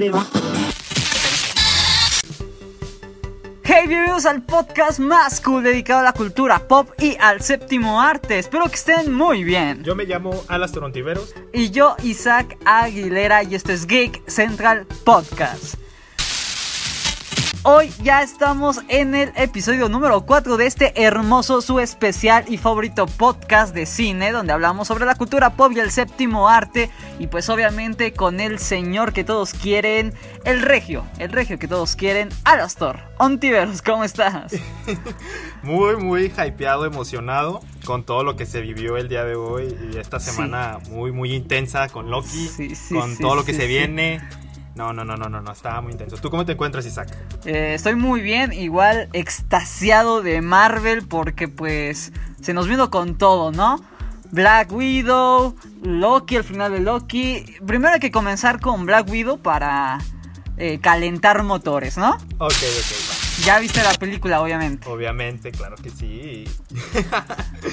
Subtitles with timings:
[0.00, 0.26] crema.
[3.62, 8.38] Hey, bienvenidos al podcast más cool dedicado a la cultura pop y al séptimo arte.
[8.38, 9.84] Espero que estén muy bien.
[9.84, 11.34] Yo me llamo Alas Torontiveros.
[11.52, 15.74] Y yo, Isaac Aguilera, y esto es Geek Central Podcast.
[17.62, 23.04] Hoy ya estamos en el episodio número 4 de este hermoso, su especial y favorito
[23.04, 26.88] podcast de cine, donde hablamos sobre la cultura pop y el séptimo arte,
[27.18, 30.14] y pues obviamente con el señor que todos quieren,
[30.46, 33.00] el regio, el regio que todos quieren, Alastor.
[33.18, 34.54] Ontiveros, ¿cómo estás?
[35.62, 39.98] muy, muy hypeado, emocionado con todo lo que se vivió el día de hoy y
[39.98, 42.48] esta semana muy, muy intensa con Loki,
[42.90, 44.22] con todo lo que se viene
[44.80, 46.16] no, no, no, no, no, no, estaba muy intenso.
[46.16, 47.14] ¿Tú cómo te encuentras, Isaac?
[47.44, 53.52] Eh, estoy muy bien, igual extasiado de Marvel porque pues se nos vino con todo,
[53.52, 53.84] ¿no?
[54.30, 57.44] Black Widow, Loki, el final de Loki.
[57.66, 59.98] Primero hay que comenzar con Black Widow para
[60.56, 62.14] eh, calentar motores, ¿no?
[62.38, 63.09] Ok, ok,
[63.44, 64.88] Ya viste la película, obviamente.
[64.88, 66.44] Obviamente, claro que sí.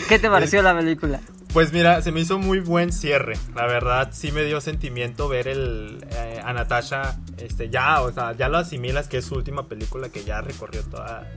[0.07, 1.19] ¿Qué te pareció la película?
[1.53, 3.37] Pues mira, se me hizo muy buen cierre.
[3.55, 7.17] La verdad, sí me dio sentimiento ver el, eh, a Natasha.
[7.37, 10.83] Este, ya, o sea, ya lo asimilas que es su última película que ya recorrió
[10.83, 11.27] toda,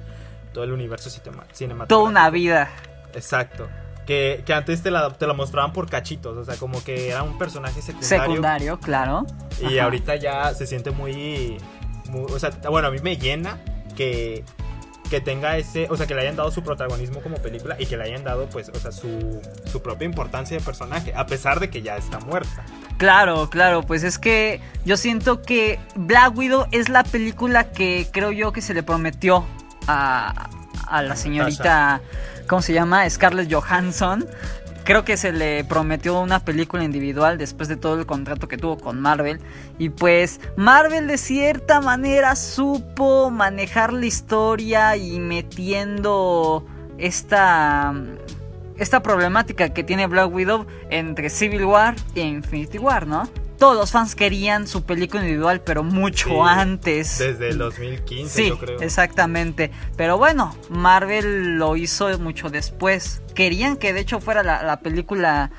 [0.53, 1.87] todo el universo cinematográfico.
[1.87, 2.71] Toda una vida.
[3.15, 3.69] Exacto.
[4.07, 7.23] Que, que, antes te la, te la mostraban por cachitos, o sea, como que era
[7.23, 8.25] un personaje secundario.
[8.25, 9.27] Secundario, claro.
[9.61, 11.59] Y ahorita ya se siente muy,
[12.09, 13.59] muy, O sea, bueno, a mí me llena
[13.91, 14.45] que
[15.11, 17.97] que tenga ese, o sea, que le hayan dado su protagonismo como película y que
[17.97, 21.69] le hayan dado, pues, o sea, su, su propia importancia de personaje, a pesar de
[21.69, 22.65] que ya está muerta.
[22.97, 28.31] Claro, claro, pues es que yo siento que Black Widow es la película que creo
[28.31, 29.45] yo que se le prometió
[29.89, 30.49] a,
[30.87, 32.01] a la señorita,
[32.47, 33.09] ¿cómo se llama?
[33.11, 34.27] Scarlett Johansson
[34.91, 38.77] creo que se le prometió una película individual después de todo el contrato que tuvo
[38.77, 39.39] con Marvel.
[39.79, 46.67] Y pues Marvel de cierta manera supo manejar la historia y metiendo
[46.99, 47.95] esta,
[48.79, 53.29] esta problemática que tiene Black Widow entre Civil War e Infinity War, ¿no?
[53.61, 57.19] Todos los fans querían su película individual, pero mucho antes.
[57.19, 58.81] Desde el 2015, yo creo.
[58.81, 59.71] Exactamente.
[59.97, 63.23] Pero bueno, Marvel lo hizo mucho después.
[63.35, 65.51] Querían que de hecho fuera la película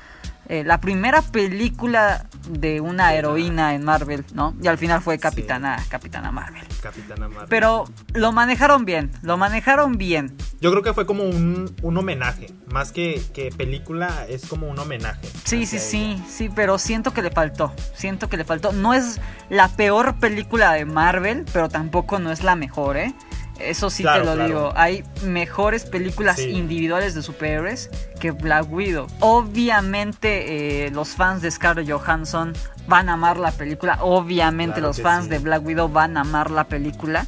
[0.52, 4.54] eh, la primera película de una heroína en Marvel, ¿no?
[4.60, 6.66] Y al final fue Capitana, Capitana Marvel.
[6.82, 7.48] Capitana Marvel.
[7.48, 10.36] Pero lo manejaron bien, lo manejaron bien.
[10.60, 15.26] Yo creo que fue como un, homenaje, más que, que, película, es como un homenaje.
[15.44, 18.72] Sí, sí, sí, sí, pero siento que le faltó, siento que le faltó.
[18.72, 23.14] No es la peor película de Marvel, pero tampoco no es la mejor, ¿eh?
[23.58, 24.72] Eso sí te lo digo.
[24.74, 29.06] Hay mejores películas individuales de superhéroes que Black Widow.
[29.20, 32.54] Obviamente eh, los fans de Scarlett Johansson
[32.86, 33.98] van a amar la película.
[34.00, 37.26] Obviamente los fans de Black Widow van a amar la película.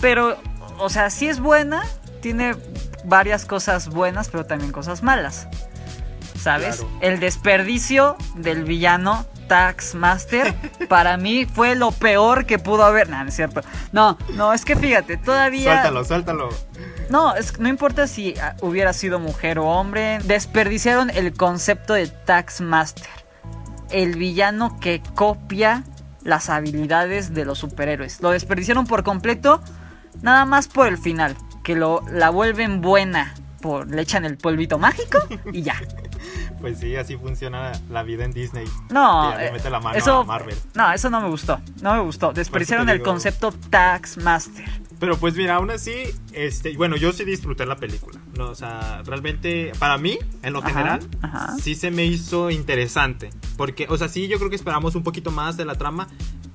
[0.00, 0.36] Pero,
[0.78, 1.82] o sea, sí es buena.
[2.20, 2.54] Tiene
[3.04, 5.48] varias cosas buenas, pero también cosas malas.
[6.40, 6.84] ¿Sabes?
[7.00, 10.54] El desperdicio del villano Taxmaster
[10.88, 13.08] para mí fue lo peor que pudo haber.
[13.08, 13.60] No, no es cierto.
[13.92, 15.72] No, no, es que fíjate, todavía.
[15.72, 16.48] Suéltalo, suéltalo.
[17.10, 20.18] No, es, no importa si ah, hubiera sido mujer o hombre.
[20.24, 23.08] Desperdiciaron el concepto de Taxmaster.
[23.90, 25.84] El villano que copia
[26.22, 28.22] las habilidades de los superhéroes.
[28.22, 29.60] Lo desperdiciaron por completo.
[30.22, 31.36] Nada más por el final.
[31.62, 33.34] Que lo, la vuelven buena.
[33.60, 35.18] Por, le echan el polvito mágico
[35.52, 35.74] y ya.
[36.62, 38.66] Pues sí, así funciona la vida en Disney.
[38.88, 40.56] No, eh, mete la mano eso, a Marvel.
[40.74, 41.60] No, eso no me gustó.
[41.82, 42.32] No me gustó.
[42.32, 44.64] Desperdiciaron el concepto Taxmaster.
[45.00, 48.20] Pero pues mira, aún así, este, bueno, yo sí disfruté la película.
[48.38, 51.00] No, o sea, realmente, para mí, en lo general,
[51.60, 53.30] sí se me hizo interesante.
[53.56, 56.06] Porque, o sea, sí, yo creo que esperamos un poquito más de la trama.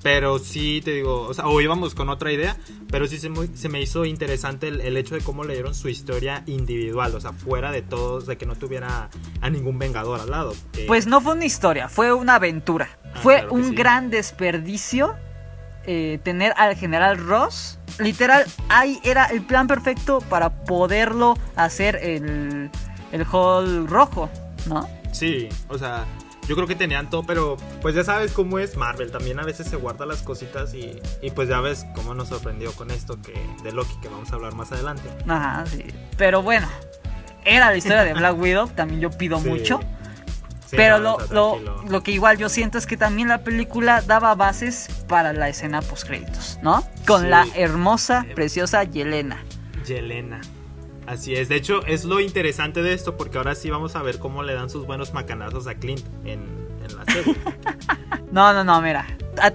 [0.02, 2.56] Pero sí, te digo, o sea, o íbamos con otra idea,
[2.88, 7.14] pero sí se, se me hizo interesante el, hecho de cómo leyeron su historia individual,
[7.14, 9.10] o sea, fuera de todos, de que no tuviera
[9.40, 10.54] a ningún vengador al lado.
[10.86, 12.88] Pues no fue una historia, fue una aventura.
[13.04, 15.16] Ah, fue un gran desperdicio
[15.90, 17.78] eh, tener al general Ross.
[17.98, 22.70] Literal, ahí era el plan perfecto para poderlo hacer el,
[23.10, 24.28] el Hall rojo,
[24.68, 24.86] ¿no?
[25.12, 26.04] Sí, o sea,
[26.48, 29.10] yo creo que tenían todo, pero pues ya sabes cómo es Marvel.
[29.10, 32.72] También a veces se guarda las cositas y, y pues ya ves cómo nos sorprendió
[32.72, 35.10] con esto que de Loki, que vamos a hablar más adelante.
[35.28, 35.84] Ajá, sí.
[36.16, 36.66] Pero bueno,
[37.44, 38.68] era la historia de Black Widow.
[38.68, 39.80] También yo pido mucho.
[40.70, 44.88] pero lo, lo, lo, que igual yo siento es que también la película daba bases
[45.06, 46.82] para la escena post créditos, ¿no?
[47.06, 49.44] Con la hermosa, eh, preciosa Yelena.
[49.86, 50.40] Yelena.
[51.08, 54.18] Así es, de hecho es lo interesante de esto porque ahora sí vamos a ver
[54.18, 57.34] cómo le dan sus buenos macanazos a Clint en, la serie.
[58.30, 59.06] no, no, no, mira,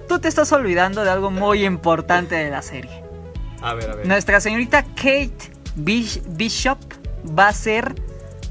[0.08, 3.04] tú te estás olvidando de algo muy importante de la serie.
[3.62, 4.06] A ver, a ver.
[4.06, 6.78] Nuestra señorita Kate Bishop
[7.38, 7.94] va a ser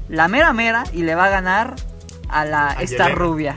[0.08, 1.76] la mera mera y le va a ganar
[2.30, 3.56] a la esta rubia.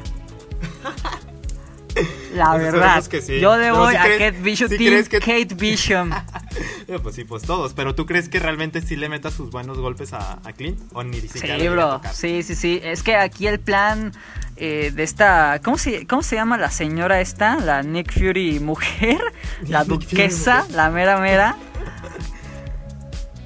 [2.35, 3.03] La verdad,
[3.41, 6.09] yo le voy a Kate Bishop, Kate Bishop.
[7.03, 7.73] pues sí, pues todos.
[7.73, 10.79] Pero ¿tú crees que realmente sí le meta sus buenos golpes a, Clint?
[10.93, 12.01] ¿O ni siquiera Sí, bro.
[12.13, 12.79] Sí, sí, sí.
[12.83, 14.13] Es que aquí el plan
[14.55, 15.59] eh, de esta.
[15.63, 17.57] ¿cómo se, ¿Cómo se llama la señora esta?
[17.59, 19.19] La Nick Fury mujer.
[19.67, 21.57] La duquesa, la mera mera.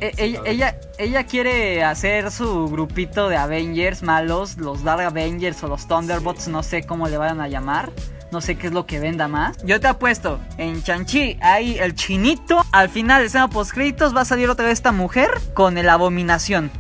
[0.03, 5.67] E, ella, ella, ella, quiere hacer su grupito de Avengers malos, los Dark Avengers o
[5.67, 7.91] los Thunderbots, no sé cómo le vayan a llamar.
[8.31, 9.57] No sé qué es lo que venda más.
[9.65, 12.65] Yo te apuesto, en Chanchi hay el chinito.
[12.71, 15.89] Al final de escena post créditos va a salir otra vez esta mujer con el
[15.89, 16.71] abominación.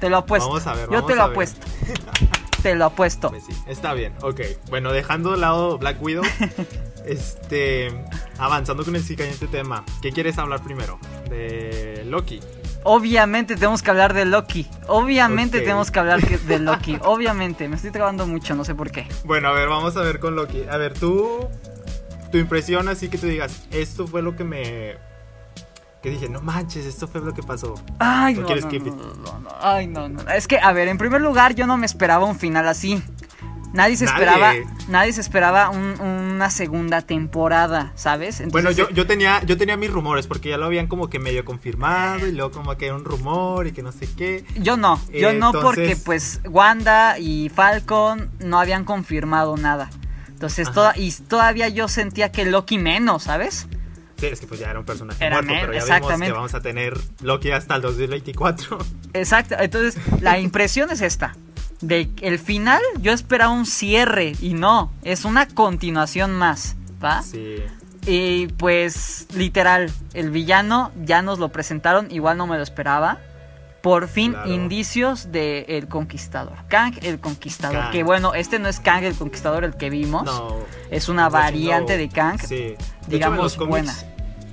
[0.00, 0.48] Te lo apuesto.
[0.48, 1.66] Vamos a ver, Yo te lo apuesto.
[2.62, 3.30] te lo apuesto.
[3.30, 4.40] Pues está bien, ok.
[4.68, 6.24] Bueno, dejando de lado Black Widow,
[7.06, 8.04] este,
[8.38, 9.84] avanzando con el siguiente tema.
[10.02, 10.98] ¿Qué quieres hablar primero?
[11.28, 12.40] De Loki.
[12.84, 14.68] Obviamente tenemos que hablar de Loki.
[14.88, 16.98] Obviamente tenemos que hablar de Loki.
[17.02, 17.68] Obviamente.
[17.68, 19.06] Me estoy trabando mucho, no sé por qué.
[19.24, 20.64] Bueno, a ver, vamos a ver con Loki.
[20.70, 21.48] A ver, tú.
[22.30, 24.96] Tu impresión así que tú digas, esto fue lo que me.
[26.02, 27.74] Que dije, no manches, esto fue lo que pasó.
[28.00, 30.28] Ay, no, no, no, no, Ay, no, no.
[30.32, 33.00] Es que, a ver, en primer lugar, yo no me esperaba un final así.
[33.72, 34.52] Nadie se esperaba,
[34.88, 38.42] nadie se esperaba una segunda temporada, ¿sabes?
[38.50, 41.44] bueno, yo, yo tenía, yo tenía mis rumores porque ya lo habían como que medio
[41.44, 44.44] confirmado y luego como que era un rumor y que no sé qué.
[44.56, 49.88] Yo no, yo no porque pues Wanda y Falcon no habían confirmado nada.
[50.28, 53.68] Entonces toda, y todavía yo sentía que Loki menos, ¿sabes?
[54.18, 56.60] Sí, es que pues ya era un personaje muerto, pero ya vimos que vamos a
[56.60, 58.78] tener Loki hasta el 2024.
[59.14, 61.34] Exacto, entonces la impresión es esta
[61.82, 67.22] de el final yo esperaba un cierre y no, es una continuación más, ¿va?
[67.22, 67.58] Sí.
[68.06, 73.18] Y pues literal, el villano ya nos lo presentaron, igual no me lo esperaba.
[73.82, 76.54] Por fin indicios de El Conquistador.
[76.68, 77.90] Kang el Conquistador.
[77.90, 80.22] Que bueno, este no es Kang el Conquistador el que vimos.
[80.22, 80.56] No,
[80.88, 82.38] es una variante de Kang.
[82.40, 82.76] Sí.
[83.08, 83.92] digamos buena.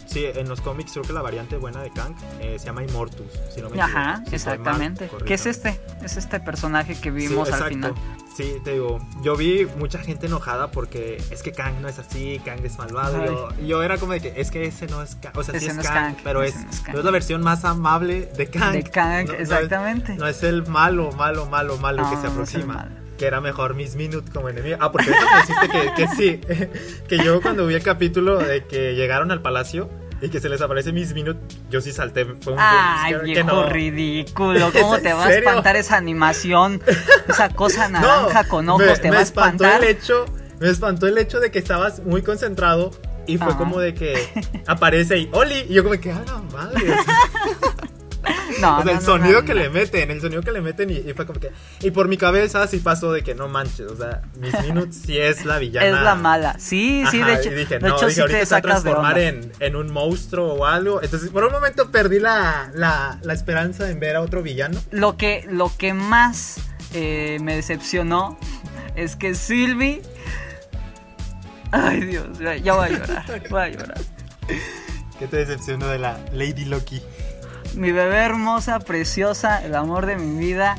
[0.09, 3.27] Sí, en los cómics creo que la variante buena de Kang eh, se llama Immortus,
[3.53, 5.07] si no me Ajá, exactamente.
[5.23, 5.79] ¿Qué es este?
[6.03, 7.93] Es este personaje que vimos al final.
[8.35, 12.41] Sí, te digo, yo vi mucha gente enojada porque es que Kang no es así,
[12.43, 13.23] Kang es malvado.
[13.23, 15.67] Yo, yo, era como de que es que ese no es Kang, o sea, sí
[15.67, 18.71] es, Kang, pero es, es, la versión más amable de Kang.
[18.71, 20.15] De Kang, exactamente.
[20.15, 24.31] No es, el malo, malo, malo, malo que se aproxima que era mejor Miss Minute
[24.31, 24.77] como enemigo.
[24.79, 26.41] Ah, porque decirte que, que sí,
[27.07, 29.89] que yo cuando vi el capítulo de que llegaron al palacio
[30.21, 31.39] y que se les aparece Miss Minute,
[31.69, 32.25] yo sí salté.
[32.25, 34.71] Fue un Ay, viejo ridículo.
[34.79, 36.81] ¿Cómo te va a espantar esa animación?
[37.27, 39.83] Esa cosa naranja con ojos, te va a espantar.
[39.83, 40.25] El hecho,
[40.61, 42.91] me espantó el hecho de que estabas muy concentrado
[43.27, 44.17] y fue como de que
[44.65, 46.95] aparece ahí, Oli, y yo como que, ah, la madre.
[48.59, 51.25] No, o sea, el sonido que le meten, el sonido que le meten y, fue
[51.25, 51.51] como que...
[51.81, 55.17] Y por mi cabeza sí pasó de que no manches, o sea, Miss Minutes sí
[55.17, 55.87] es la villana.
[55.87, 59.19] Es la mala, sí, sí, de hecho, dije, no, dije, ahorita se va a transformar
[59.19, 61.01] en, en, un monstruo o algo.
[61.01, 64.79] Entonces, por un momento perdí la, la, la esperanza en ver a otro villano.
[64.91, 66.57] Lo que, lo que más
[66.93, 68.37] eh, me decepcionó
[68.95, 70.01] es que Sylvie...
[71.71, 72.27] Ay, Dios,
[72.63, 74.01] ya voy a llorar, voy a llorar.
[75.19, 77.01] ¿Qué te decepcionó de la Lady Loki?
[77.75, 80.75] Mi bebé hermosa, preciosa, el amor de mi vida,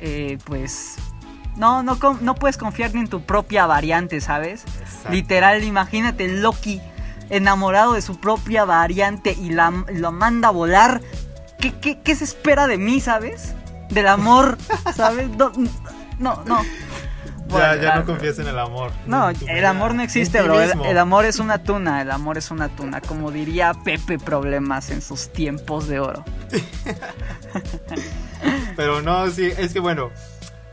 [0.00, 0.96] eh, pues
[1.56, 4.64] no, no, no puedes confiar ni en tu propia variante, ¿sabes?
[5.10, 6.80] Literal, imagínate Loki
[7.28, 11.00] enamorado de su propia variante y la, lo manda a volar.
[11.58, 13.54] ¿Qué, qué, qué se espera de mí, sabes?
[13.90, 14.56] Del amor,
[14.94, 15.28] ¿sabes?
[16.18, 16.60] no, no
[17.50, 18.92] ya, ya no confías en el amor.
[19.06, 20.60] No, el amor no existe, bro.
[20.60, 23.00] El, amor es una tuna, el amor es una tuna.
[23.00, 26.24] Como diría Pepe Problemas en sus tiempos de oro.
[28.76, 30.10] Pero no, sí, es que bueno,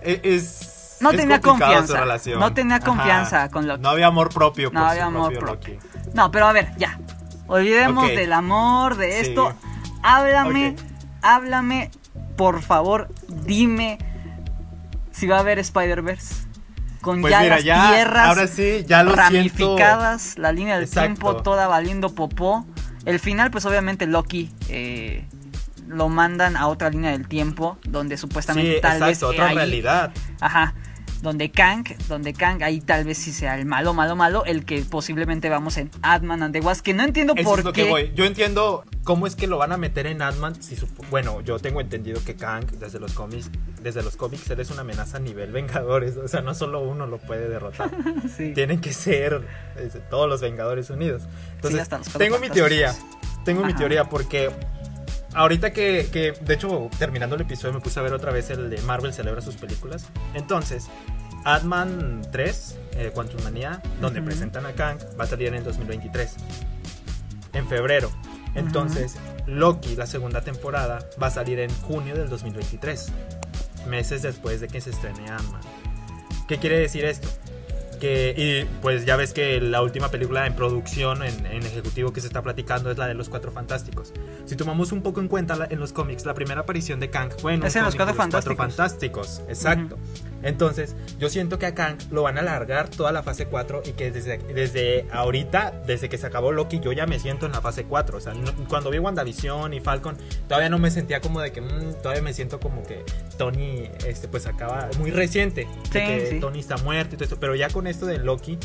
[0.01, 0.98] e, es.
[1.01, 2.03] No tenía confianza.
[2.38, 3.81] No tenía confianza con Loki.
[3.81, 4.72] No había amor propio.
[4.72, 5.77] No había amor propio.
[6.13, 7.00] No, pero a ver, ya.
[7.48, 9.53] Olvidemos del amor, de esto.
[10.01, 10.75] Háblame,
[11.22, 11.91] háblame,
[12.36, 14.00] por favor, dime
[15.12, 16.47] si va a haber Spider-Verse
[17.08, 21.68] con pues ya las tierras ahora sí, ya lo ramificadas, la línea del tiempo toda
[21.68, 22.66] valiendo popó.
[23.06, 25.26] El final, pues obviamente Loki eh,
[25.88, 30.12] lo mandan a otra línea del tiempo, donde supuestamente tal vez otra realidad.
[30.42, 30.74] Ajá.
[31.22, 34.82] Donde Kang, donde Kang ahí tal vez sí sea el malo, malo, malo, el que
[34.82, 38.12] posiblemente vamos en Ant-Man and the Wasp, que no entiendo por qué.
[38.16, 40.62] Yo entiendo cómo es que lo van a meter en Ant-Man.
[40.62, 40.78] Si
[41.10, 43.50] bueno, yo tengo entendido que Kang desde los cómics,
[43.82, 47.08] desde los cómics él es una amenaza a nivel Vengadores, o sea, no solo uno
[47.08, 47.90] lo puede derrotar.
[48.54, 49.48] Tienen que ser
[49.78, 51.24] este, todos los Vengadores unidos.
[51.56, 52.94] Entonces, tengo mi teoría.
[53.44, 54.52] Tengo mi teoría porque
[55.38, 58.70] ahorita que, que, de hecho, terminando el episodio me puse a ver otra vez el
[58.70, 60.08] de Marvel celebra sus películas.
[60.34, 60.89] Entonces,
[61.46, 66.36] Ant-Man 3, eh, Quantum Manía, donde presentan a Kang, va a salir en 2023.
[67.53, 68.12] En febrero.
[68.56, 69.15] Entonces,
[69.46, 73.12] Loki, la segunda temporada, va a salir en junio del 2023.
[73.88, 75.62] Meses después de que se estrene Ant-Man.
[76.48, 77.27] ¿Qué quiere decir esto?
[78.00, 82.27] Que, y pues ya ves que la última película en producción, en, ejecutivo que se
[82.27, 84.13] está platicando es la de los Cuatro Fantásticos.
[84.46, 87.54] Si tomamos un poco en cuenta en los cómics, la primera aparición de Kang fue
[87.54, 89.42] en, los, Cuatro, Fantásticos.
[89.48, 89.98] Exacto.
[90.44, 93.91] Entonces, yo siento que a Kang lo van a alargar toda la fase 4 y
[93.94, 97.62] que desde, desde ahorita, desde que se acabó Loki, yo ya me siento en la
[97.62, 98.17] fase 4.
[98.17, 98.34] O sea,
[98.67, 100.17] cuando vi WandaVision y Falcon,
[100.48, 103.03] todavía no me sentía como de que, mm, todavía me siento como que
[103.38, 107.70] Tony, este, pues acaba muy reciente, que Tony está muerto y todo esto, pero ya
[107.70, 108.58] con esto de Loki,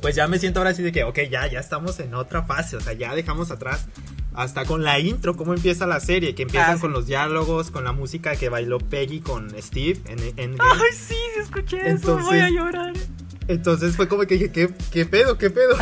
[0.00, 2.76] pues ya me siento ahora así de que, ok, ya, ya estamos en otra fase,
[2.76, 3.86] o sea, ya dejamos atrás
[4.36, 7.84] hasta con la intro, cómo empieza la serie, que empiezan ah, con los diálogos, con
[7.84, 12.50] la música que bailó Peggy con Steve en, en Ay, sí, escuché eso, voy a
[12.50, 12.92] llorar.
[13.48, 15.38] Entonces fue como que dije, ¿qué, qué pedo?
[15.38, 15.76] ¿Qué pedo?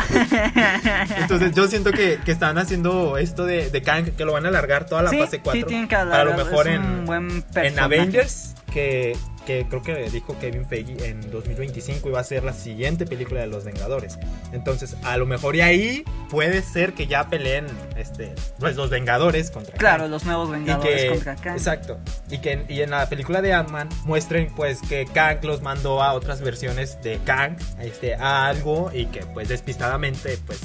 [1.17, 4.49] entonces yo siento que, que están haciendo esto de, de Kang, que lo van a
[4.49, 5.53] alargar toda la fase 4.
[5.53, 7.05] Sí, tienen que a lo mejor en,
[7.55, 12.53] en Avengers, que que creo que dijo Kevin Feige en 2025 iba a ser la
[12.53, 14.17] siguiente película de los Vengadores.
[14.51, 19.51] Entonces, a lo mejor y ahí puede ser que ya peleen este, pues, los Vengadores
[19.51, 21.55] contra Claro, los nuevos Vengadores contra Kang.
[21.55, 21.97] Exacto.
[22.29, 26.13] Y que y en la película de Ant-Man muestren pues que Kang los mandó a
[26.13, 30.59] otras versiones de Kang este, a algo y que pues despistadamente pues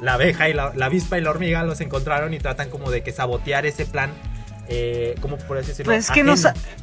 [0.00, 3.02] la abeja y la, la avispa y la hormiga los encontraron y tratan como de
[3.02, 4.10] que sabotear ese plan
[4.68, 5.84] eh, ¿cómo por decirlo?
[5.84, 6.34] Pues es que, no,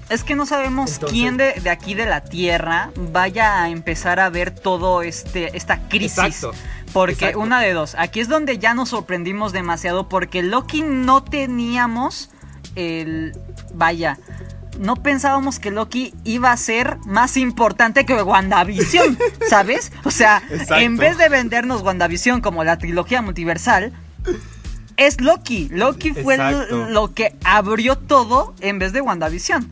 [0.09, 4.51] es que no sabemos quién de, aquí de la Tierra vaya a empezar a ver
[4.51, 6.17] todo este esta crisis.
[6.17, 6.51] Exacto.
[6.93, 12.29] Porque una de dos, aquí es donde ya nos sorprendimos demasiado porque Loki no teníamos
[12.75, 13.33] el...
[13.73, 14.17] Vaya,
[14.77, 19.17] no pensábamos que Loki iba a ser más importante que WandaVision,
[19.49, 19.93] ¿sabes?
[20.03, 20.43] O sea,
[20.77, 23.93] en vez de vendernos WandaVision como la trilogía multiversal,
[25.07, 25.69] es Loki.
[25.69, 26.37] Loki fue
[26.89, 29.69] lo que abrió todo en vez de WandaVision.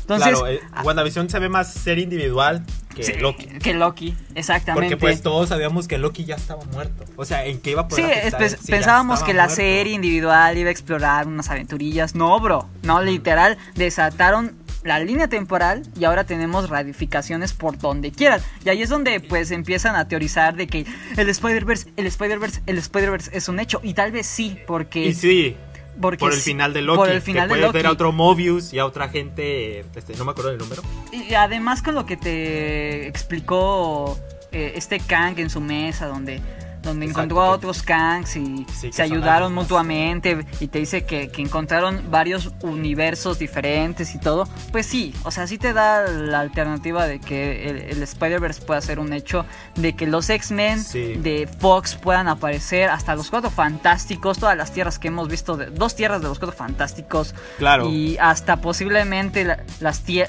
[0.00, 2.64] Entonces, claro, eh, WandaVision se ve más ser individual
[2.94, 3.46] que Loki.
[3.46, 4.96] Que Loki, exactamente.
[4.96, 7.04] Porque pues todos sabíamos que Loki ya estaba muerto.
[7.16, 10.72] O sea, ¿en qué iba a poder Sí, pensábamos que la serie individual iba a
[10.72, 12.14] explorar unas aventurillas.
[12.14, 12.68] No, bro.
[12.82, 14.54] No, literal, desataron
[14.84, 18.40] la línea temporal y ahora tenemos radificaciones por donde quieran.
[18.64, 20.86] Y ahí es donde pues empiezan a teorizar de que
[21.16, 23.80] el Spider-Verse, el Spider-Verse, el Spider-Verse es un hecho.
[23.82, 25.06] Y tal vez sí, porque...
[25.06, 25.56] Y sí.
[26.00, 26.96] Porque por el final de Loki.
[26.96, 30.24] Por el final que puedes ver a otro Mobius y a otra gente, este, no
[30.24, 30.82] me acuerdo del número.
[31.12, 34.18] Y además con lo que te explicó
[34.50, 36.40] eh, este Kang en su mesa, donde
[36.84, 42.52] donde encontró a otros Kangs y se ayudaron mutuamente y te dice que, encontraron varios
[42.62, 47.88] universos diferentes y todo, pues sí, o sea, sí te da la alternativa de que
[47.90, 49.44] el, Spider-Verse pueda ser un hecho,
[49.76, 50.82] de que los X-Men
[51.22, 55.66] de Fox puedan aparecer, hasta los Cuatro Fantásticos, todas las tierras que hemos visto, de,
[55.66, 57.88] dos tierras de los Cuatro Fantásticos, claro.
[57.88, 59.64] y hasta posiblemente la,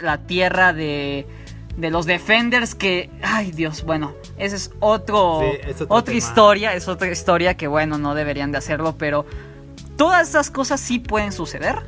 [0.02, 1.28] la tierra de
[1.78, 5.42] de los Defenders que, ay Dios, bueno, esa es otro,
[5.88, 9.26] otra historia, es otra historia que bueno, no deberían de hacerlo, pero
[9.98, 11.84] todas esas cosas sí pueden suceder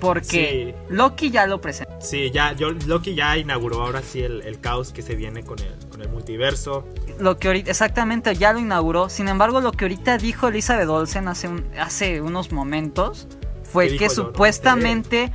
[0.00, 1.94] porque Loki ya lo presentó.
[2.00, 5.74] Sí, ya, yo, Loki ya inauguró ahora sí el, caos que se viene con el,
[5.88, 6.86] con el multiverso.
[7.18, 9.08] Lo que ahorita, exactamente, ya lo inauguró.
[9.08, 13.26] Sin embargo, lo que ahorita dijo Elizabeth Olsen hace, un, hace unos momentos
[13.62, 15.32] fue que supuestamente...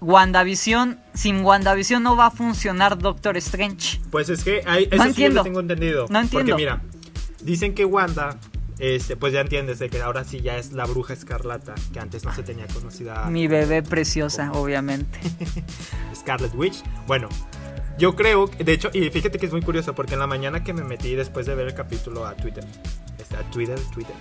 [0.00, 4.00] WandaVision, sin WandaVision no va a funcionar Doctor Strange.
[4.10, 6.06] Pues es que hay, eso sí lo tengo entendido.
[6.08, 6.52] No entiendo.
[6.52, 6.82] Porque mira,
[7.42, 8.38] dicen que Wanda,
[8.78, 12.24] este, pues ya entiendes de que ahora sí ya es la bruja escarlata, que antes
[12.24, 13.26] no se tenía conocida.
[13.26, 15.18] Mi bebé preciosa, obviamente.
[16.14, 16.82] Scarlet Witch.
[17.06, 17.28] Bueno,
[17.98, 20.72] yo creo, de hecho, y fíjate que es muy curioso, porque en la mañana que
[20.72, 22.64] me metí después de ver el capítulo a Twitter,
[23.18, 24.14] este, a Twitter, Twitter,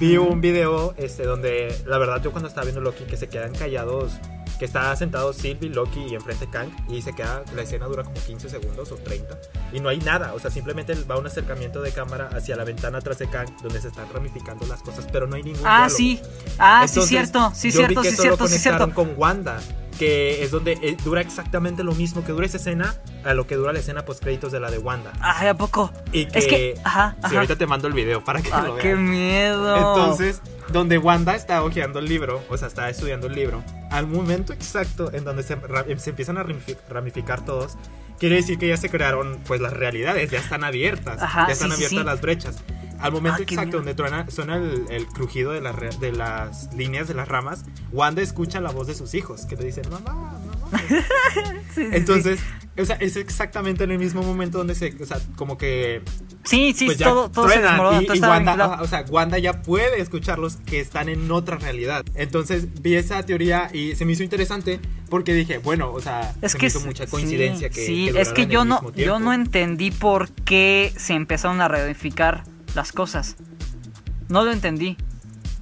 [0.00, 3.52] vi un video este, donde la verdad yo cuando estaba viendo Loki que se quedan
[3.52, 4.14] callados
[4.58, 8.14] que está sentado Sylvie, Loki y enfrente Kang y se queda, la escena dura como
[8.14, 9.38] 15 segundos o 30
[9.72, 12.98] y no hay nada, o sea, simplemente va un acercamiento de cámara hacia la ventana
[12.98, 16.20] atrás de Kang donde se están ramificando las cosas, pero no hay ningún Ah, sí.
[16.58, 18.92] Ah, sí cierto, sí cierto, sí cierto, sí cierto.
[18.92, 19.58] con Wanda
[19.98, 22.94] que es donde eh, dura exactamente lo mismo que dura esa escena
[23.24, 25.12] a lo que dura la escena post créditos de la de Wanda.
[25.20, 25.92] Ay, ¿a poco?
[26.12, 28.74] Y que, es que, ajá, Si ahorita te mando el video para que ah, lo
[28.74, 28.82] veas.
[28.82, 29.76] qué miedo.
[29.76, 30.42] Entonces,
[30.74, 35.12] donde Wanda está hojeando el libro, o sea, está estudiando el libro, al momento exacto
[35.12, 35.56] en donde se,
[35.98, 36.44] se empiezan a
[36.88, 37.78] ramificar todos,
[38.18, 42.04] quiere decir que ya se crearon pues las realidades, ya están abiertas, ya están abiertas
[42.04, 42.56] las brechas.
[42.98, 43.94] Al momento ah, exacto donde
[44.30, 48.94] suena el, crujido de, de las líneas de las ramas, Wanda escucha la voz de
[48.94, 50.40] sus hijos que le dicen, mamá,
[51.76, 52.40] Entonces,
[52.76, 56.02] o sea, es exactamente en el mismo momento donde se, o sea, como que...
[56.42, 60.80] Sí, sí, pues todo, todo se y, Wanda, o sea, Wanda ya puede escucharlos que
[60.80, 62.04] están en otra realidad.
[62.14, 66.52] Entonces vi esa teoría y se me hizo interesante porque dije, bueno, o sea, es
[66.52, 67.86] se que me hizo mucha coincidencia sí, que...
[67.86, 72.92] Sí, es que yo no, yo no entendí por qué se empezaron a reedificar las
[72.92, 73.36] cosas.
[74.28, 74.96] No lo entendí.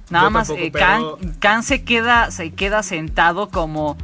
[0.09, 0.71] Nada más eh,
[1.39, 3.97] Khan, se queda se queda sentado como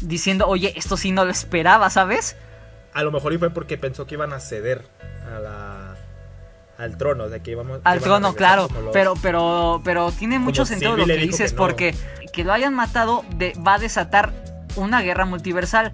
[0.00, 2.36] diciendo, "Oye, esto sí no lo esperaba, ¿sabes?"
[2.92, 4.84] A lo mejor y fue porque pensó que iban a ceder
[5.34, 5.96] a la
[6.78, 11.04] al trono, de que íbamos al trono, claro, pero pero pero tiene mucho sentido lo
[11.04, 11.94] que dices porque
[12.32, 13.24] que lo hayan matado
[13.66, 14.32] va a desatar
[14.76, 15.92] una guerra multiversal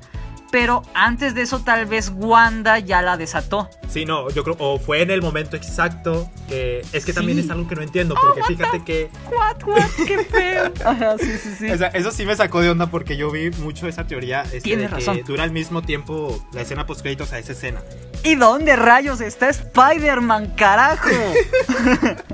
[0.50, 3.68] pero antes de eso tal vez Wanda ya la desató.
[3.88, 7.50] Sí, no, yo creo, o fue en el momento exacto, que es que también es
[7.50, 9.10] algo que no entiendo, porque oh, fíjate que...
[9.30, 10.72] What, what, qué feo.
[10.84, 11.70] Ajá, sí, sí, sí.
[11.70, 14.60] O sea, eso sí me sacó de onda porque yo vi mucho esa teoría este,
[14.60, 15.16] Tienes razón.
[15.16, 17.82] que dura al mismo tiempo la escena post créditos a esa escena.
[18.24, 21.08] ¿Y dónde rayos está Spider-Man, carajo?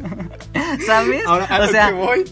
[0.86, 1.26] ¿Sabes?
[1.26, 2.24] Ahora, a o sea, que voy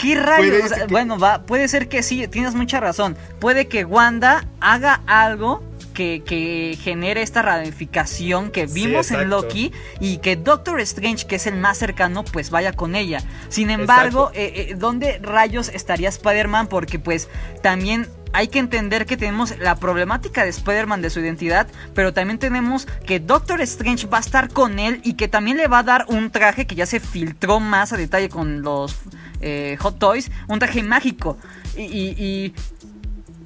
[0.00, 0.72] ¿Qué rayos?
[0.88, 3.16] Bueno, va, puede ser que sí, tienes mucha razón.
[3.38, 5.62] Puede que Wanda haga algo
[5.94, 11.46] que, que, genere esta ramificación que vimos en Loki y que Doctor Strange, que es
[11.46, 13.22] el más cercano, pues vaya con ella.
[13.48, 16.68] Sin embargo, eh, eh, ¿dónde rayos estaría Spider-Man?
[16.68, 17.28] Porque pues
[17.62, 22.38] también hay que entender que tenemos la problemática de Spider-Man de su identidad, pero también
[22.38, 25.82] tenemos que Doctor Strange va a estar con él y que también le va a
[25.82, 28.96] dar un traje que ya se filtró más a detalle con los
[29.40, 31.36] eh, Hot Toys, un traje mágico.
[31.76, 32.54] Y,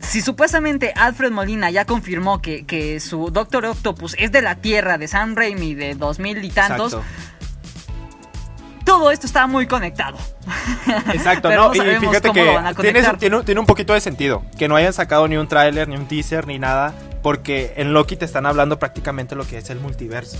[0.01, 5.09] si supuestamente Alfred Molina ya confirmó que, su Doctor Octopus es de la Tierra, de
[5.09, 6.99] Sam Raimi, de 2000 y tantos.
[8.95, 10.17] Todo esto está muy conectado.
[11.13, 14.45] Exacto, no, y fíjate que tiene, tiene, un poquito de sentido.
[14.57, 16.95] Que no hayan sacado ni un tráiler, ni un teaser, ni nada.
[17.21, 20.39] Porque en Loki te están hablando prácticamente lo que es el multiverso.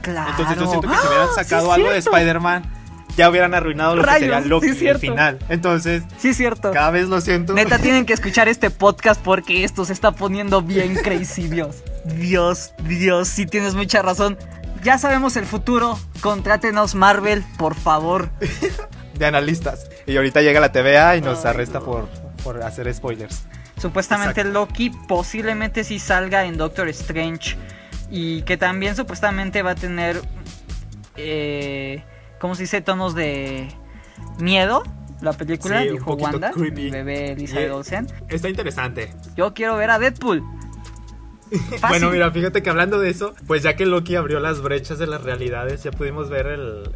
[0.00, 0.30] Claro.
[0.30, 1.34] Entonces yo siento que si hubieran ¡Ah!
[1.34, 2.80] sacado algo de Spider-Man
[3.16, 5.38] ya hubieran arruinado lo que sería Loki el final.
[5.48, 6.70] Entonces, sí, cierto.
[6.72, 7.52] Cada vez lo siento.
[7.52, 11.82] Neta, tienen que escuchar este podcast porque esto se está poniendo bien crazy, Dios.
[12.04, 14.38] Dios, Dios, sí tienes mucha razón.
[14.82, 15.98] Ya sabemos el futuro.
[16.20, 18.30] Contrátenos Marvel, por favor.
[19.18, 19.88] De analistas.
[20.06, 22.08] Y ahorita llega la TVA y nos arresta por,
[22.42, 23.44] por hacer spoilers.
[23.76, 27.56] Supuestamente Loki posiblemente sí salga en Doctor Strange.
[28.10, 30.20] Y que también supuestamente va a tener
[31.16, 32.02] eh,
[32.38, 32.80] ¿cómo se dice?
[32.80, 33.68] Tonos de
[34.38, 34.82] miedo.
[35.20, 38.06] La película, dijo Wanda, bebé Elizabeth Olsen.
[38.28, 39.12] Está interesante.
[39.36, 40.42] Yo quiero ver a Deadpool.
[41.88, 45.06] bueno, mira, fíjate que hablando de eso, pues ya que Loki abrió las brechas de
[45.06, 46.90] las realidades, ya pudimos ver el,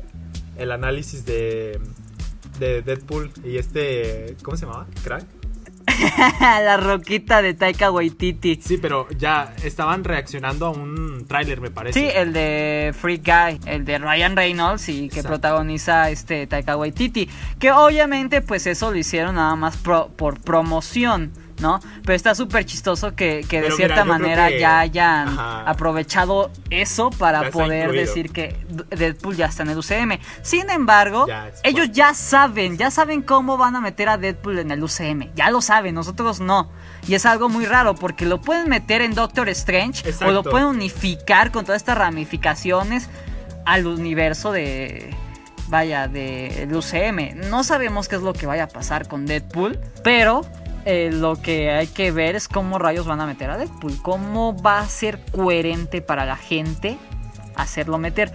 [0.56, 1.80] el análisis de,
[2.58, 4.86] de Deadpool y este, ¿cómo se llamaba?
[5.02, 5.24] Crack.
[6.40, 8.58] la roquita de Taika Waititi.
[8.62, 12.00] Sí, pero ya estaban reaccionando a un tráiler, me parece.
[12.00, 17.28] Sí, el de Free Guy, el de Ryan Reynolds y que protagoniza este Taika Waititi.
[17.58, 21.32] Que obviamente, pues eso lo hicieron nada más por promoción.
[21.60, 21.80] ¿No?
[22.02, 28.30] Pero está súper chistoso que, de cierta manera ya hayan aprovechado eso para poder decir
[28.30, 28.56] que
[28.90, 30.18] Deadpool ya está en el UCM.
[30.42, 31.26] Sin embargo,
[31.62, 35.34] ellos ya saben, ya saben cómo van a meter a Deadpool en el UCM.
[35.34, 36.70] Ya lo saben, nosotros no.
[37.06, 40.66] Y es algo muy raro porque lo pueden meter en Doctor Strange o lo pueden
[40.66, 43.08] unificar con todas estas ramificaciones
[43.66, 45.14] al universo de
[45.68, 47.48] vaya, del UCM.
[47.48, 50.42] No sabemos qué es lo que vaya a pasar con Deadpool, pero
[50.84, 54.00] eh, lo que hay que ver es cómo rayos van a meter a Deadpool.
[54.02, 56.98] Cómo va a ser coherente para la gente
[57.56, 58.32] hacerlo meter.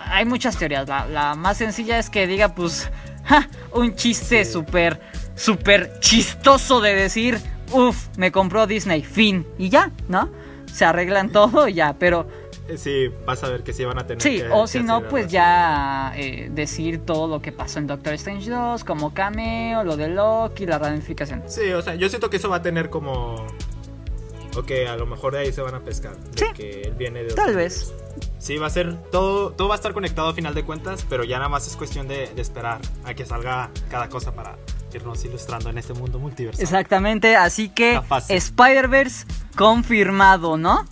[0.00, 0.88] Hay muchas teorías.
[0.88, 2.90] La, más sencilla es que diga, pues,
[3.72, 5.00] un chiste súper,
[5.34, 7.40] súper chistoso de decir,
[7.72, 9.46] uff, me compró Disney, fin.
[9.58, 10.30] Y ya, ¿no?
[10.72, 11.94] Se arreglan todo y ya.
[11.98, 12.28] Pero
[12.76, 16.12] sí, vas a ver que sí van a tener sí, o si no, pues ya
[16.16, 20.66] eh, decir todo lo que pasó en Doctor Strange 2, como cameo, lo de Loki,
[20.66, 21.42] la ramificación.
[21.46, 23.46] Sí, o sea, yo siento que eso va a tener como.
[24.56, 26.16] Ok, a lo mejor de ahí se van a pescar.
[26.36, 27.34] sí, que él viene de.
[27.34, 27.92] Tal vez.
[28.38, 28.96] Sí, va a ser.
[29.10, 31.76] Todo, todo va a estar conectado a final de cuentas, pero ya nada más es
[31.76, 34.56] cuestión de, esperar a que salga cada cosa para
[34.94, 36.60] irnos ilustrando en este mundo multiverso.
[36.60, 39.26] Exactamente, así que Spider-Verse
[39.56, 40.84] confirmado, ¿no?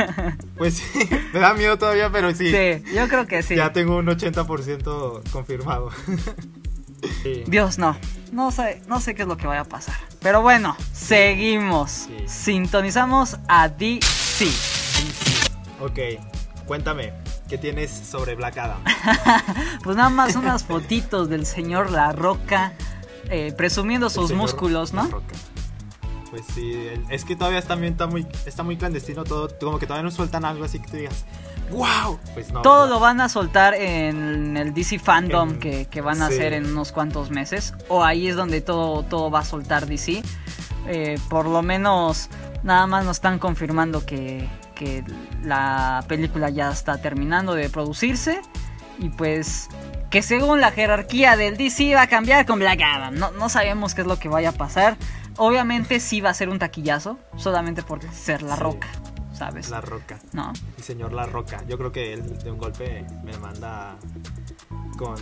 [0.56, 2.50] pues sí, me da miedo todavía, pero sí.
[2.50, 3.56] Sí, yo creo que sí.
[3.56, 5.90] Ya tengo un 80% confirmado.
[7.46, 7.96] Dios, no.
[8.32, 9.96] No sé, no sé qué es lo que vaya a pasar.
[10.20, 12.08] Pero bueno, seguimos.
[12.26, 14.46] Sintonizamos a DC.
[15.80, 15.98] Ok,
[16.66, 17.12] cuéntame,
[17.48, 18.82] ¿qué tienes sobre Black Adam?
[19.84, 22.72] pues nada más unas fotitos del señor La Roca
[23.28, 25.08] eh, presumiendo sus músculos, ¿no?
[26.30, 30.04] Pues sí, es que todavía está, está, muy, está muy clandestino todo, como que todavía
[30.04, 31.26] no sueltan algo así que tú digas,
[31.72, 32.18] ¡Wow!
[32.34, 36.66] Pues todo lo van a soltar en el DC Fandom que, van a hacer en
[36.66, 37.74] unos cuantos meses.
[37.88, 40.22] O ahí es donde todo, todo va a soltar DC.
[40.86, 42.28] Eh, por lo menos
[42.62, 45.02] nada más nos están confirmando que, que
[45.42, 48.42] la película ya está terminando de producirse.
[48.98, 49.68] Y pues
[50.12, 53.14] que según la jerarquía del DC va a cambiar con Black Adam.
[53.14, 54.96] No, no sabemos qué es lo que vaya a pasar.
[55.38, 58.88] Obviamente sí va a ser un taquillazo, solamente por ser la roca.
[59.70, 60.20] La Roca.
[60.32, 60.52] No.
[60.76, 61.64] El señor La Roca.
[61.66, 63.96] Yo creo que él de un golpe me manda
[64.96, 65.16] con,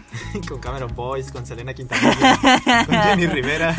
[0.48, 2.38] con Cameron Boys, con Selena Quintanilla,
[2.86, 3.76] con Jenny Rivera.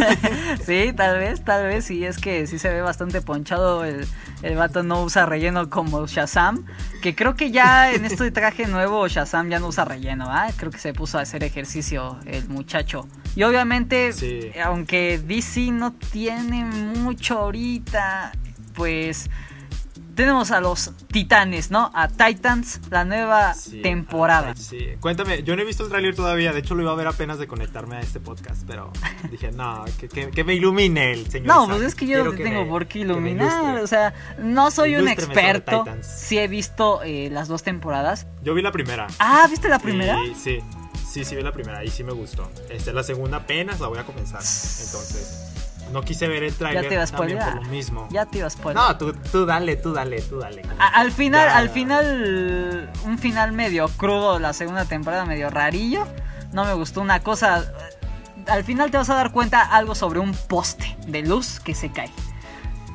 [0.64, 1.86] sí, tal vez, tal vez.
[1.86, 3.84] Sí, es que sí se ve bastante ponchado.
[3.86, 4.08] El,
[4.42, 6.66] el vato no usa relleno como Shazam.
[7.02, 10.26] Que creo que ya en este traje nuevo Shazam ya no usa relleno.
[10.30, 10.48] ¿ah?
[10.56, 13.08] Creo que se puso a hacer ejercicio el muchacho.
[13.36, 14.12] Y obviamente,
[14.64, 18.32] aunque DC no tiene mucho ahorita,
[18.74, 19.30] pues
[20.18, 21.92] tenemos a los Titanes, ¿no?
[21.94, 23.54] A Titans, la nueva
[23.84, 24.56] temporada.
[24.56, 27.06] Sí, cuéntame, yo no he visto el tráiler todavía, de hecho lo iba a ver
[27.06, 28.92] apenas de conectarme a este podcast, pero
[29.30, 31.48] dije, no, que, me ilumine el señor.
[31.48, 34.96] No, pues es que yo no te tengo por qué iluminar, o sea, no soy
[34.96, 38.26] un experto, sí he visto eh, las dos temporadas.
[38.42, 39.06] Yo vi la primera.
[39.20, 40.18] Ah, ¿viste la primera?
[40.34, 40.60] Sí, sí,
[41.08, 42.50] sí, sí vi la primera y sí me gustó.
[42.72, 45.47] Este, la segunda apenas la voy a comenzar, entonces...
[45.92, 48.08] No quise ver el trailer ya te ibas también por lo mismo.
[48.12, 50.62] Ya te ibas No, tú, tú dale, tú dale, tú dale.
[50.80, 56.06] al final, al final, un final medio crudo, la segunda temporada medio rarillo.
[56.52, 57.72] No me gustó una cosa.
[58.48, 61.92] Al final te vas a dar cuenta algo sobre un poste de luz que se
[61.92, 62.12] cae.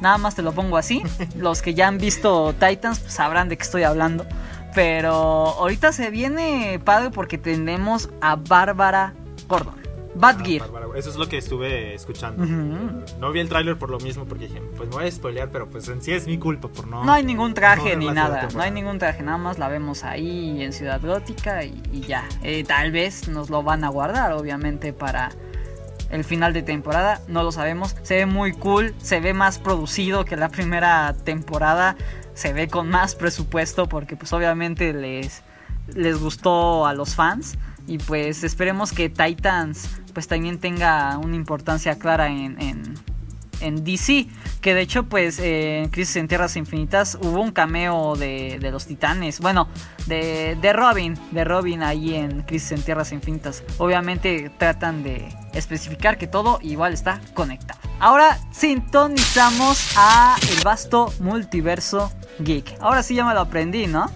[0.00, 1.02] Nada más te lo pongo así.
[1.36, 4.26] Los que ya han visto Titans pues, sabrán de qué estoy hablando.
[4.74, 9.14] Pero ahorita se viene padre porque tenemos a Bárbara
[9.46, 9.81] Gordon.
[10.14, 10.62] Bad ah, Gear.
[10.96, 12.44] Eso es lo que estuve escuchando.
[13.18, 15.68] No vi el tráiler por lo mismo porque dije, pues me voy a spoilear, pero
[15.68, 17.04] pues en sí es mi culpa por no...
[17.04, 20.62] No hay ningún traje ni nada, no hay ningún traje, nada más la vemos ahí
[20.62, 22.28] en Ciudad Gótica y, ya.
[22.42, 25.30] Eh, tal vez nos lo van a guardar, obviamente, para
[26.10, 27.96] el final de temporada, no lo sabemos.
[28.02, 31.96] Se ve muy cool, se ve más producido que la primera temporada,
[32.34, 35.42] se ve con más presupuesto porque pues obviamente les,
[35.94, 37.56] les gustó a los fans.
[37.86, 42.56] Y pues esperemos que Titans pues también tenga una importancia clara en,
[43.60, 44.26] en, DC.
[44.60, 49.40] Que de hecho pues en Crisis en Tierras Infinitas hubo un cameo de, los titanes.
[49.40, 49.68] Bueno,
[50.06, 51.16] de, de, Robin.
[51.30, 53.62] De Robin ahí en Crisis en Tierras Infinitas.
[53.78, 57.80] Obviamente tratan de especificar que todo igual está conectado.
[58.00, 62.76] Ahora sintonizamos a el vasto multiverso geek.
[62.80, 64.10] Ahora sí ya me lo aprendí, ¿no?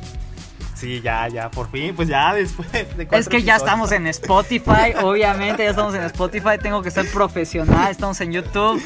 [0.76, 4.92] Sí, ya, ya, por fin, pues ya después de Es que ya estamos en Spotify,
[5.02, 8.82] obviamente ya estamos en Spotify, tengo que ser profesional, estamos en YouTube.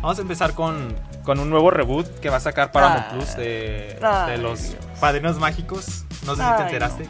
[0.00, 0.96] Vamos a empezar con,
[1.26, 3.98] un nuevo reboot que va a sacar Paramount Plus de,
[4.40, 6.04] los Padrinos Mágicos.
[6.24, 7.08] No sé si te enteraste.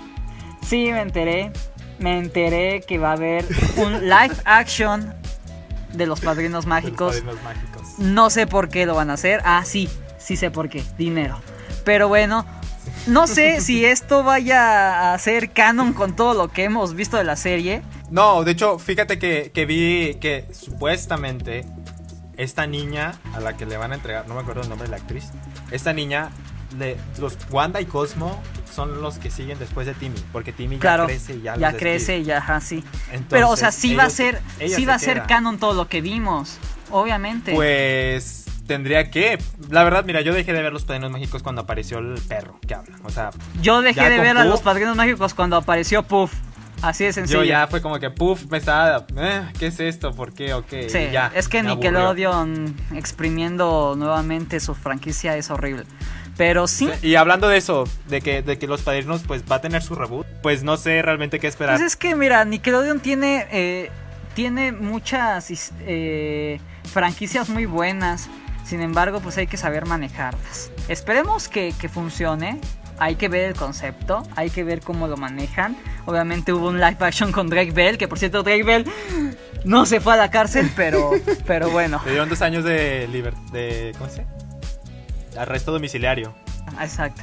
[0.62, 1.53] Sí, me enteré.
[1.99, 5.15] Me enteré que va a haber un live action
[5.93, 7.15] de los Padrinos Mágicos.
[7.15, 7.99] los Padrinos Mágicos.
[7.99, 9.41] No sé por qué lo van a hacer.
[9.45, 10.83] Ah, sí, sí sé por qué.
[10.99, 11.39] Dinero.
[11.85, 12.45] Pero bueno,
[13.07, 17.25] no sé si esto vaya a ser canon con todo lo que hemos visto de
[17.25, 17.83] la serie.
[18.11, 21.64] No, de hecho, fíjate que, vi que supuestamente
[22.37, 24.90] esta niña a la que le van a entregar, no me acuerdo el nombre de
[24.90, 25.31] la actriz,
[25.71, 26.31] esta niña,
[27.19, 28.42] los Wanda y Cosmo
[28.75, 32.19] son los que siguen después de Timmy, porque Timmy ya crece y ya Ya crece
[32.19, 32.85] y ya, ajá, sí.
[33.31, 36.01] Pero, o sea, sí va a ser, sí va a ser canon todo lo que
[36.01, 36.59] vimos,
[36.90, 37.55] obviamente.
[37.55, 39.39] Pues tendría que.
[39.71, 42.75] La verdad, mira, yo dejé de ver los padrinos mágicos cuando apareció el perro que
[42.75, 42.97] habla.
[43.05, 43.31] O sea.
[43.61, 46.33] Yo dejé de ver a los padrinos mágicos cuando apareció Puff.
[46.83, 47.43] Así de sencillo.
[47.43, 49.07] Yo ya fue como que Puff me estaba.
[49.17, 50.13] Eh, ¿Qué es esto?
[50.13, 50.53] ¿Por qué?
[50.53, 50.69] Ok.
[50.89, 55.85] Sí, ya, es que Nickelodeon exprimiendo nuevamente su franquicia es horrible.
[56.37, 56.91] Pero sí.
[57.03, 59.95] Y hablando de eso, de que, de que los padrinos pues va a tener su
[59.95, 61.77] reboot, pues no sé realmente qué esperar.
[61.79, 63.91] Pues es que mira, Nickelodeon tiene, eh,
[64.35, 66.61] tiene muchas eh,
[66.93, 68.29] franquicias muy buenas.
[68.67, 70.73] Sin embargo, pues hay que saber manejarlas.
[70.89, 72.61] Esperemos que, funcione.
[72.99, 75.77] hay que ver el concepto, hay que ver cómo lo manejan.
[76.05, 78.85] Obviamente hubo un live action con Drake Bell, que por cierto Drake Bell
[79.65, 81.13] no se fue a la cárcel, pero,
[81.47, 82.01] pero bueno.
[82.05, 84.27] Le dieron dos años de libertad, de, ¿cómo se
[85.39, 86.35] Arresto domiciliario.
[86.81, 87.23] Exacto.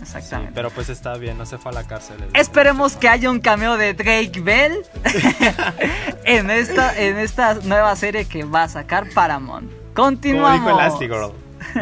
[0.00, 0.52] Exactamente.
[0.54, 2.16] pero pues está bien, no se fue a la cárcel.
[2.34, 4.84] Esperemos que haya un cameo de Drake Bell
[6.24, 9.81] en, esta, en esta nueva serie que va a sacar Paramount.
[9.94, 10.60] Continuamos.
[10.60, 11.32] Como dijo Elastigirl.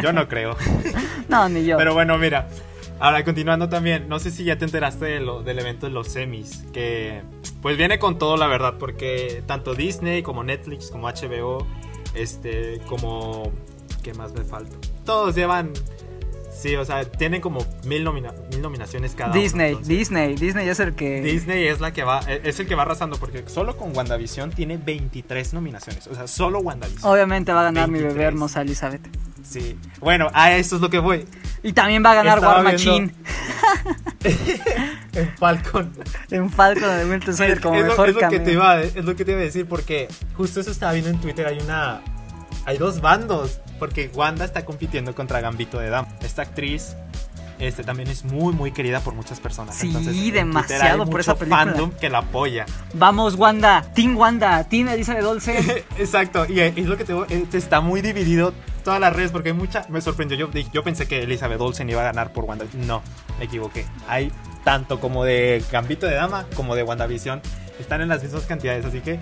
[0.02, 0.56] Yo no creo.
[1.28, 1.76] no, ni yo.
[1.76, 2.48] Pero bueno, mira.
[2.98, 6.08] Ahora, continuando también, no sé si ya te enteraste de lo, del evento de los
[6.08, 7.22] semis, que
[7.62, 11.66] pues viene con todo, la verdad, porque tanto Disney como Netflix, como HBO,
[12.14, 13.52] este, como...
[14.02, 14.76] ¿Qué más me falta?
[15.04, 15.72] Todos llevan
[16.60, 21.22] Sí, o sea, tienen como mil, nominaciones cada Disney, Disney, Disney es el que...
[21.22, 24.50] Disney es la que va, e, es el que va arrasando porque solo con WandaVision
[24.50, 27.10] tiene 23 nominaciones, o sea, solo WandaVision.
[27.10, 29.00] Obviamente va a ganar mi bebé hermosa Elizabeth.
[29.42, 31.24] Sí, bueno, a eso es lo que voy.
[31.62, 33.14] Y también va a ganar War Machine.
[35.14, 35.92] en Falcon.
[36.30, 39.24] En Falcon de Winter Soldier como mejor es lo, que te iba, es lo que
[39.24, 42.02] te iba a decir porque justo eso estaba viendo en Twitter, hay una...
[42.70, 46.06] Hay dos bandos porque Wanda está compitiendo contra Gambito de Dama.
[46.22, 46.94] Esta actriz
[47.58, 49.74] este también es muy muy querida por muchas personas.
[49.74, 51.64] Sí, demasiado por esa película.
[51.64, 52.66] fandom que la apoya.
[52.94, 55.56] Vamos Wanda, Team Wanda, Team Elizabeth Olsen.
[55.98, 58.54] Exacto, y es lo que te este está muy dividido
[58.84, 62.02] todas las redes porque hay mucha me sorprendió yo yo pensé que Elizabeth Olsen iba
[62.02, 62.66] a ganar por Wanda.
[62.86, 63.02] No,
[63.40, 63.84] me equivoqué.
[64.06, 64.30] Hay
[64.62, 67.42] tanto como de Gambito de Dama como de WandaVision
[67.80, 69.18] están en las mismas cantidades, así que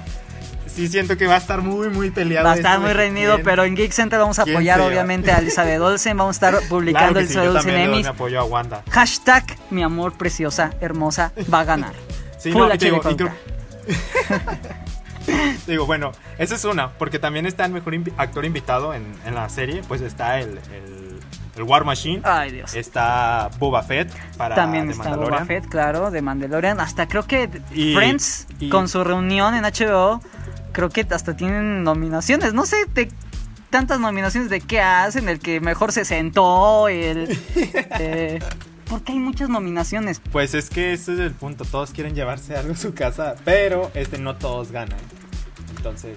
[0.78, 2.46] sí siento que va a estar muy, muy peleado.
[2.46, 5.80] Va a estar muy reñido, pero en Geek Center vamos a apoyar obviamente a Elizabeth
[5.80, 6.16] Olsen.
[6.16, 8.06] Vamos a estar publicando claro Elizabeth Olsen Emmys.
[8.06, 8.84] apoyo a Wanda.
[8.90, 11.94] Hashtag mi amor preciosa, hermosa, va a ganar.
[12.38, 13.02] sí, no, digo,
[15.66, 19.48] digo, bueno, esa es una, porque también está el mejor actor invitado en, en la
[19.48, 20.60] serie, pues está el,
[21.58, 22.22] el War Machine.
[22.24, 22.74] Ay, Dios.
[22.74, 26.80] Está Boba Fett para También está Boba Fett, claro, de Mandalorian.
[26.80, 30.20] Hasta creo que Friends, con su reunión en HBO,
[30.78, 32.54] creo que hasta tienen nominaciones.
[32.54, 33.08] No sé de
[33.68, 37.36] tantas nominaciones de qué hacen, el que mejor se sentó, el...
[37.98, 38.38] eh,
[38.88, 40.22] porque hay muchas nominaciones.
[40.30, 43.90] Pues es que ese es el punto, todos quieren llevarse algo a su casa, pero
[43.94, 45.00] este no todos ganan.
[45.76, 46.16] Entonces,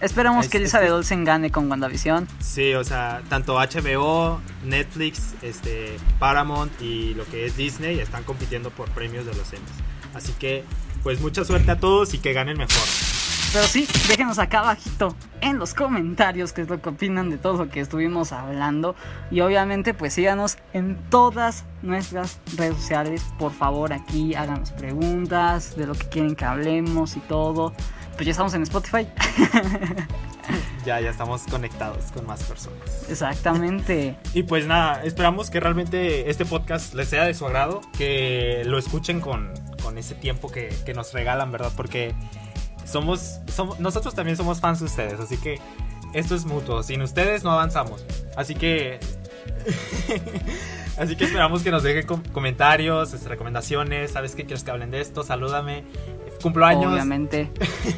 [0.00, 2.26] Esperamos que Elizabeth Olsen gane con WandaVision.
[2.40, 8.70] Sí, o sea, tanto HBO, Netflix, este, Paramount y lo que es Disney están compitiendo
[8.70, 9.70] por premios de los Emmys.
[10.12, 10.64] Así que,
[11.04, 13.19] pues mucha suerte a todos y que ganen mejor.
[13.52, 17.64] Pero sí, déjenos acá abajito en los comentarios qué es lo que opinan de todo
[17.64, 18.94] lo que estuvimos hablando.
[19.32, 23.24] Y obviamente pues síganos en todas nuestras redes sociales.
[23.40, 27.72] Por favor aquí háganos preguntas de lo que quieren que hablemos y todo.
[28.14, 29.08] Pues ya estamos en Spotify.
[30.84, 33.06] ya, ya estamos conectados con más personas.
[33.08, 34.16] Exactamente.
[34.34, 38.78] y pues nada, esperamos que realmente este podcast les sea de su agrado, que lo
[38.78, 41.72] escuchen con, con ese tiempo que, que nos regalan, ¿verdad?
[41.74, 42.14] Porque
[42.90, 45.60] somos, somos, nosotros también somos fans de ustedes, así que
[46.12, 46.82] esto es mutuo.
[46.82, 48.04] Sin ustedes no avanzamos.
[48.36, 48.98] Así que.
[50.98, 54.12] así que esperamos que nos dejen comentarios, este, recomendaciones.
[54.12, 55.22] ¿Sabes qué quieres que hablen de esto?
[55.22, 55.84] Salúdame.
[56.42, 56.92] Cumplo años.
[56.92, 57.50] Obviamente.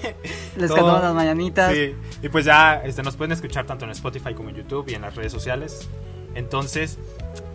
[0.57, 1.73] Les cantamos las mañanitas.
[1.73, 1.95] Sí.
[2.23, 5.03] Y pues ya este, nos pueden escuchar tanto en Spotify como en YouTube y en
[5.03, 5.89] las redes sociales.
[6.35, 6.99] Entonces,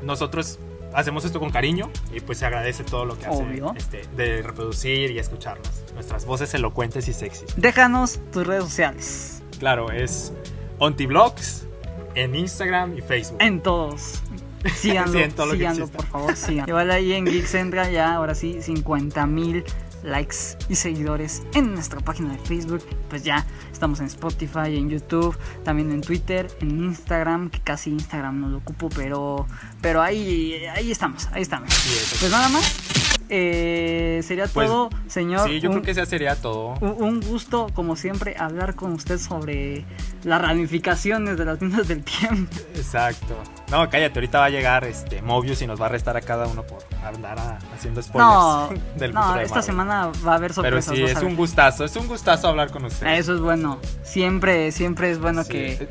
[0.02, 0.60] nosotros
[0.94, 5.12] hacemos esto con cariño y pues se agradece todo lo que hace este, de reproducir
[5.12, 5.70] y escucharnos.
[5.94, 7.56] Nuestras voces elocuentes y sexys.
[7.58, 9.44] Déjanos tus redes sociales.
[9.60, 10.34] Claro, es
[10.80, 11.68] OntiVlogs
[12.16, 13.38] en Instagram y Facebook.
[13.42, 14.22] En todos.
[14.76, 16.68] Síganlo, sí, por favor, sigan.
[16.68, 19.64] Igual ahí en Geeks entra ya, ahora sí, 50 mil
[20.04, 22.84] likes y seguidores en nuestra página de Facebook.
[23.10, 28.42] Pues ya estamos en Spotify, en YouTube, también en Twitter, en Instagram, que casi Instagram
[28.42, 29.48] no lo ocupo, pero,
[29.82, 31.70] pero ahí, ahí estamos, ahí estamos.
[32.20, 33.17] pues nada más.
[33.30, 35.48] Eh, sería pues, todo, señor.
[35.48, 36.76] Sí, yo creo que ese sería todo.
[36.80, 39.86] Un, gusto, como siempre, hablar con usted sobre
[40.24, 42.56] las ramificaciones de las líneas del tiempo.
[42.76, 43.36] Exacto.
[43.70, 46.48] No, cállate, ahorita va a llegar este Mobius y nos va a arrestar a cada
[46.48, 50.94] uno por andar haciendo spoilers no, del No, esta semana va a haber sorpresas.
[50.94, 53.08] Pero sí, es un gustazo, es un gustazo hablar con usted.
[53.08, 53.80] Eso es bueno.
[54.04, 55.90] Siempre, siempre es bueno que,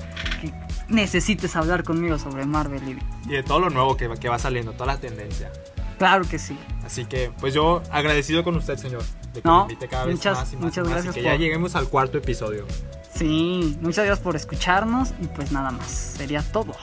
[0.88, 2.98] necesites hablar conmigo sobre Marvel.
[3.26, 5.50] Y de todo lo nuevo que, que va saliendo, toda la tendencia.
[5.98, 6.58] Claro que sí.
[6.84, 10.52] Así que, pues yo agradecido con usted, señor, de que me invite cada vez más
[10.52, 10.64] y más.
[10.64, 11.14] Muchas gracias.
[11.14, 12.66] que ya lleguemos al cuarto episodio.
[13.14, 15.86] Sí, muchas gracias por escucharnos y pues nada más.
[15.86, 16.74] Sería todo.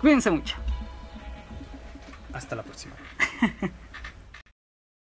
[0.00, 0.56] Cuídense mucho.
[2.32, 2.94] Hasta la próxima.